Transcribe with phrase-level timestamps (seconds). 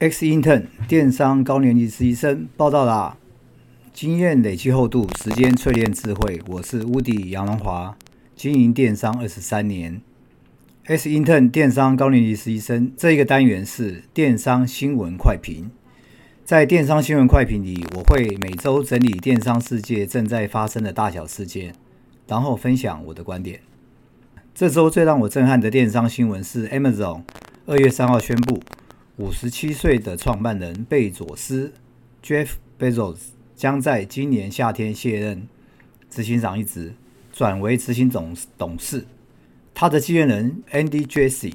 [0.00, 3.16] X Intern 电商高年级实习生报道啦！
[3.92, 6.40] 经验累积厚度，时间淬炼智慧。
[6.46, 7.96] 我是乌迪杨龙华，
[8.36, 10.00] 经营电商二十三年。
[10.84, 15.68] X Intern 电商高年级实习生这一个单元是电商新闻快评。
[16.44, 21.74] 在电商新闻快评里，我会每周整理电商世界正在发生的大小事件，
[22.28, 23.58] 然后分享我的观点。
[24.54, 27.22] 这周最让我震撼的电商新闻是 Amazon
[27.66, 28.62] 二月三号宣布。
[29.18, 31.72] 五十七岁的创办人贝佐斯
[32.22, 33.16] （Jeff Bezos）
[33.56, 35.48] 将在今年夏天卸任
[36.08, 36.94] 执行长一职，
[37.32, 39.04] 转为执行总董事。
[39.74, 41.52] 他的继任人 Andy Jassy，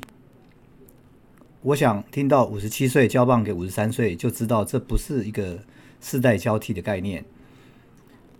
[1.61, 5.57] 我想听到五十七岁交棒给五十三岁，就知道这不是一个
[6.01, 7.23] 世代交替的概念。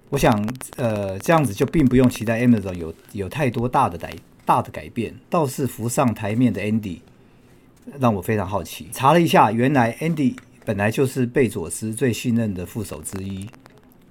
[0.10, 4.14] 我想，呃，这样子就并不用期待 Amazon 有有太多大的改
[4.44, 7.00] 大的改变，倒是浮上台面的 Andy。
[8.00, 13.48] 让我非常好奇，查了一下，原来 Andy 本来就是贝佐斯最信任的副手之一，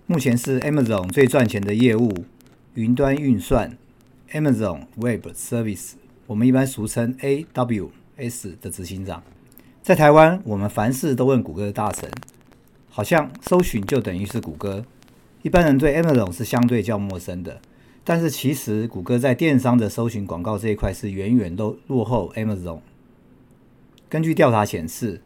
[0.06, 2.12] 目前是 Amazon 最赚钱的业务——
[2.74, 3.76] 云端运算
[4.32, 5.92] （Amazon Web Service），
[6.26, 9.22] 我们一般俗称 AWS 的执行长。
[9.82, 12.10] 在台湾，我们凡事都问谷歌的大神，
[12.88, 14.84] 好像搜寻就等于是谷歌。
[15.42, 17.60] 一般人对 Amazon 是相对较陌生的，
[18.04, 22.78] 但是其实谷歌在电商的搜寻广告这一块是远远都落后 Amazon。
[24.12, 25.22] 根据调查显示，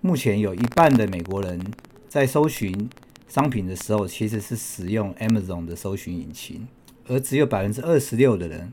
[0.00, 1.60] 目前有一半的美国人
[2.08, 2.88] 在搜寻
[3.26, 6.68] 商品的时候，其实是使用 Amazon 的搜寻引擎，
[7.08, 8.72] 而只有百分之二十六的人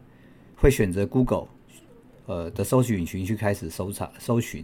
[0.56, 1.48] 会选择 Google
[2.28, 4.64] 呃的搜寻引擎去开始搜查搜寻。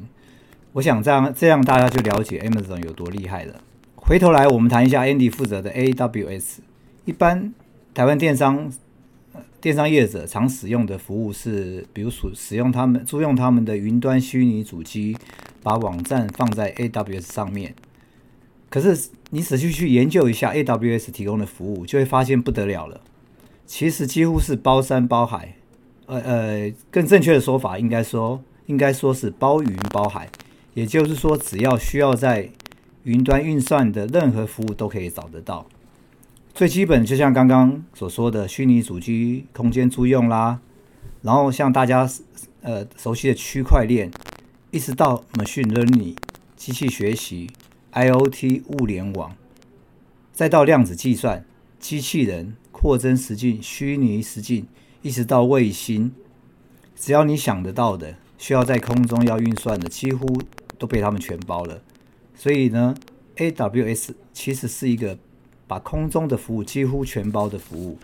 [0.74, 3.60] 我想这样这样大家就了解 Amazon 有多厉害了。
[3.96, 6.60] 回头来，我们谈一下 Andy 负责的 AWS。
[7.06, 7.52] 一般
[7.96, 8.72] 台湾电商。
[9.62, 15.16] 电商业者常使用的服务是，比如使使用他们租用他们的云端虚拟主机，
[15.62, 17.76] 把网站放在 AWS 上面。
[18.70, 23.00] 可是你仔细去研究一下 AWS 提供的服务，就会发现不得了了。
[23.68, 25.56] 其实几乎是包山包海，
[26.08, 30.28] 呃呃，更正确的说法应该说应该说是包云包海。
[30.74, 32.50] 也就是说，只要需要在
[33.04, 35.68] 云端运算的任何服务都可以找得到。
[36.62, 40.60] 最基本就像刚刚所说的虚拟主机空间租用啦，
[41.24, 42.08] 然后像大家
[42.62, 44.12] 呃熟悉的区块链，
[44.70, 46.16] 一直到 machine learning
[46.56, 47.50] 机器学习、
[47.94, 49.36] IOT 物联网，
[50.32, 51.44] 再到量子计算、
[51.80, 54.68] 机器人、扩增实境、虚拟实境，
[55.02, 56.12] 一直到卫星，
[56.96, 60.40] 只要你想得到的需要在空中要运算的，几乎
[60.78, 61.82] 都被他们全包了。
[62.36, 62.94] 所以呢
[63.38, 65.18] ，AWS 其实是一个。
[65.72, 67.98] 把空中的服务几乎全包的服务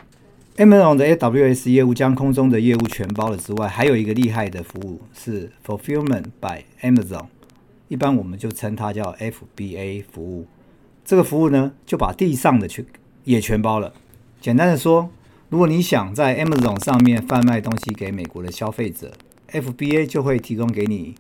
[0.56, 7.26] ，Amazon 的 AWS 业务将空中的业务全包了之外，还有一个厉害的服务是 Fulfillment by Amazon，
[7.90, 10.48] 一般我们就称它叫 FBA 服务。
[11.04, 12.86] 这个服务呢，就把地上的全
[13.26, 13.92] 也全包了。
[14.40, 15.10] 简单的说，
[15.50, 19.12] 如果你想在 Amazon 上面贩卖东西给美国的消费者
[19.52, 21.16] ，FBA 就会提供给你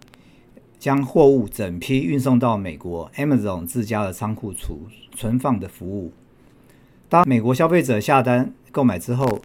[0.80, 6.14] 将货物整批运送到美国 Amazon 自家的仓库储存放的服务。
[7.10, 9.42] 当美国消费者下单购买之后，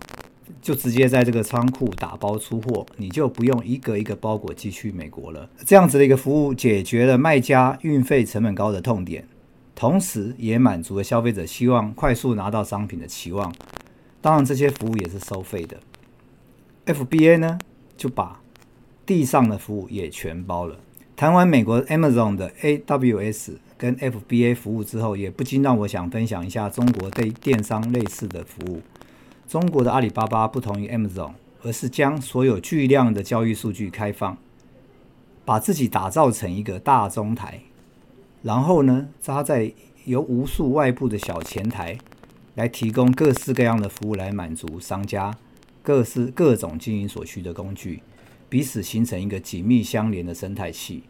[0.61, 5.49] 就直接在这个仓库打包出货，你就不用一个一个包裹寄去美国了。
[5.65, 9.27] 这样子的一个服务解决了卖家运费成本高的痛点，
[9.75, 13.53] 同时也满足了消费者希望快速拿到商品的期望。
[14.21, 15.79] 当然，这些服务也是收费的。
[16.87, 17.59] FBA 呢，
[17.97, 18.41] 就把
[19.06, 20.77] 地上的服务也全包了。
[21.22, 23.53] 谈完美国 Amazon 的 AWS。
[23.78, 28.83] 跟 FBA 服务之后，也不禁让我想分享一下中国对电商类似的服务。
[29.47, 34.37] 中国的阿里巴巴不同于 Amazon，而是将所有巨量的交易数据开放，
[35.44, 37.61] 把自己打造成一个大中台，
[38.43, 39.72] 然后呢，扎在
[40.05, 41.97] 由无数外部的小前台
[42.56, 45.32] 来提供各式各样的服务，来满足商家
[45.85, 48.02] 各式各种经营所需的工具，
[48.49, 51.05] 彼此形成一个紧密相连的生态系。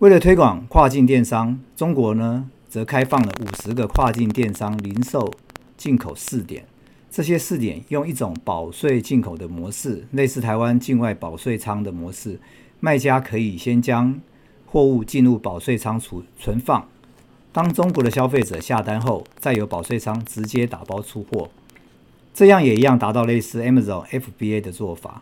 [0.00, 5.30] 为了推广跨境电商，中国呢则开放了五十个跨境电商零售
[5.76, 6.64] 进口试点。
[7.10, 12.40] 这些试点用一种保税进口的模式，类似台湾境外保税仓的模式。
[12.80, 14.18] 卖家可以先将
[14.64, 16.88] 货物进入保税仓储存放，
[17.52, 21.50] 当中国的消费者下单后，再由保税仓直接打包出货。
[22.32, 25.20] 这样也一样达到类似 Amazon FBA 的做法，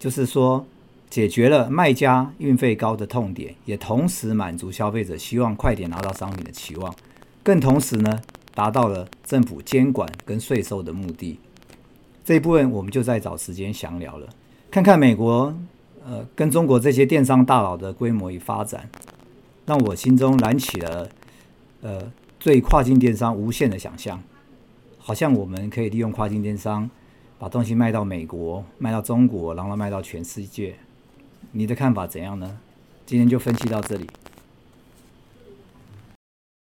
[0.00, 0.66] 就是说。
[1.08, 6.94] 解决了卖家运费高的痛点也同时满足消费者希望快点拿到商品的期望
[7.42, 8.20] 更同时呢
[8.54, 11.38] 达到了政府监管跟税收的目的。
[12.24, 14.26] 这一部分我们就在找时间详聊了。
[14.70, 15.54] 看看美国
[16.04, 18.88] 呃跟中国这些电商大佬的规模与发展
[19.66, 21.08] 让我心中燃起了
[21.82, 24.20] 呃对跨境电商无限的想象。
[24.98, 26.90] 好像我们可以利用跨境电商
[27.38, 30.74] 把东西卖到美国卖到中国然后卖到全世界。
[31.52, 32.58] 你的看法怎样呢？
[33.06, 34.08] 今天就分析到这里。